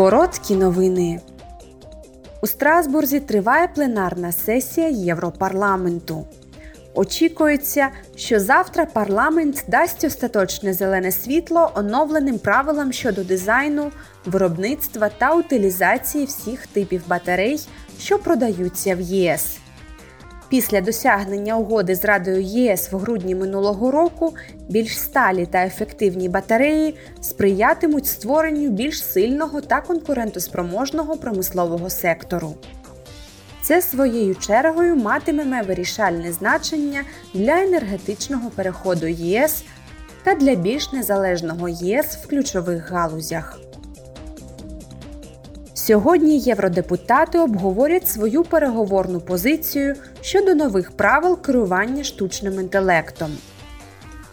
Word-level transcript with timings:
Короткі 0.00 0.56
новини. 0.56 1.20
У 2.42 2.46
Страсбурзі 2.46 3.20
триває 3.20 3.68
пленарна 3.74 4.32
сесія 4.32 4.88
Європарламенту. 4.88 6.26
Очікується, 6.94 7.88
що 8.16 8.40
завтра 8.40 8.86
парламент 8.86 9.64
дасть 9.68 10.04
остаточне 10.04 10.74
зелене 10.74 11.12
світло 11.12 11.72
оновленим 11.74 12.38
правилам 12.38 12.92
щодо 12.92 13.24
дизайну, 13.24 13.92
виробництва 14.24 15.10
та 15.18 15.34
утилізації 15.34 16.24
всіх 16.24 16.66
типів 16.66 17.02
батарей, 17.08 17.60
що 17.98 18.18
продаються 18.18 18.94
в 18.94 19.00
ЄС. 19.00 19.58
Після 20.50 20.80
досягнення 20.80 21.56
угоди 21.56 21.94
з 21.94 22.04
Радою 22.04 22.42
ЄС 22.42 22.92
в 22.92 22.96
грудні 22.96 23.34
минулого 23.34 23.90
року 23.90 24.34
більш 24.68 24.98
сталі 24.98 25.46
та 25.46 25.66
ефективні 25.66 26.28
батареї 26.28 26.94
сприятимуть 27.20 28.06
створенню 28.06 28.70
більш 28.70 29.04
сильного 29.04 29.60
та 29.60 29.80
конкурентоспроможного 29.80 31.16
промислового 31.16 31.90
сектору. 31.90 32.54
Це 33.62 33.82
своєю 33.82 34.34
чергою 34.34 34.96
матиме 34.96 35.62
вирішальне 35.62 36.32
значення 36.32 37.02
для 37.34 37.62
енергетичного 37.62 38.50
переходу 38.50 39.06
ЄС 39.06 39.64
та 40.22 40.34
для 40.34 40.54
більш 40.54 40.92
незалежного 40.92 41.68
ЄС 41.68 42.06
в 42.06 42.28
ключових 42.28 42.90
галузях. 42.90 43.60
Сьогодні 45.86 46.38
євродепутати 46.38 47.38
обговорять 47.38 48.08
свою 48.08 48.44
переговорну 48.44 49.20
позицію 49.20 49.94
щодо 50.20 50.54
нових 50.54 50.90
правил 50.92 51.40
керування 51.40 52.04
штучним 52.04 52.60
інтелектом. 52.60 53.30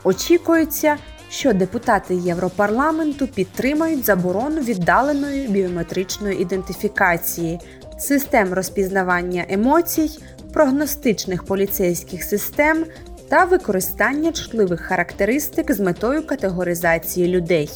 Очікується, 0.04 0.98
що 1.30 1.54
депутати 1.54 2.16
Європарламенту 2.16 3.28
підтримають 3.28 4.06
заборону 4.06 4.62
віддаленої 4.62 5.48
біометричної 5.48 6.42
ідентифікації, 6.42 7.60
систем 8.00 8.54
розпізнавання 8.54 9.46
емоцій, 9.50 10.10
прогностичних 10.54 11.44
поліцейських 11.44 12.24
систем 12.24 12.86
та 13.30 13.46
використання 13.46 14.32
чутливих 14.32 14.82
характеристик 14.82 15.72
з 15.72 15.80
метою 15.80 16.28
категоризації 16.28 17.28
людей. 17.28 17.70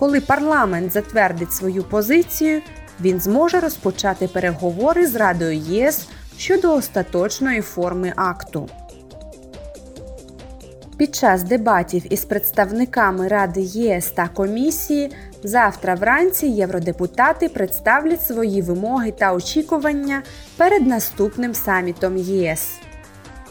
Коли 0.00 0.20
парламент 0.20 0.92
затвердить 0.92 1.52
свою 1.52 1.82
позицію, 1.84 2.62
він 3.00 3.20
зможе 3.20 3.60
розпочати 3.60 4.28
переговори 4.28 5.06
з 5.06 5.14
Радою 5.14 5.56
ЄС 5.56 6.08
щодо 6.38 6.74
остаточної 6.74 7.60
форми 7.60 8.12
акту. 8.16 8.68
Під 10.96 11.14
час 11.14 11.42
дебатів 11.42 12.12
із 12.12 12.24
представниками 12.24 13.28
Ради 13.28 13.60
ЄС 13.60 14.10
та 14.10 14.28
комісії 14.28 15.12
завтра 15.42 15.94
вранці 15.94 16.46
євродепутати 16.46 17.48
представлять 17.48 18.26
свої 18.26 18.62
вимоги 18.62 19.10
та 19.10 19.34
очікування 19.34 20.22
перед 20.56 20.86
наступним 20.86 21.54
самітом 21.54 22.16
ЄС. 22.16 22.68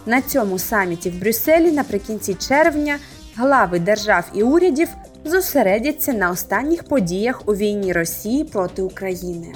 На 0.05 0.21
цьому 0.21 0.59
саміті 0.59 1.09
в 1.09 1.19
Брюсселі 1.19 1.71
наприкінці 1.71 2.33
червня 2.33 2.97
глави 3.35 3.79
держав 3.79 4.25
і 4.33 4.43
урядів 4.43 4.89
зосередяться 5.25 6.13
на 6.13 6.31
останніх 6.31 6.83
подіях 6.83 7.41
у 7.45 7.55
війні 7.55 7.93
Росії 7.93 8.43
проти 8.43 8.81
України. 8.81 9.53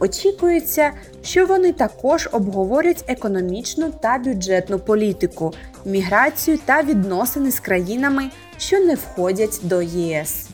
Очікується, 0.00 0.92
що 1.22 1.46
вони 1.46 1.72
також 1.72 2.28
обговорять 2.32 3.04
економічну 3.06 3.92
та 4.00 4.18
бюджетну 4.18 4.78
політику, 4.78 5.52
міграцію 5.84 6.58
та 6.64 6.82
відносини 6.82 7.50
з 7.50 7.60
країнами, 7.60 8.30
що 8.58 8.80
не 8.80 8.94
входять 8.94 9.60
до 9.62 9.82
ЄС. 9.82 10.48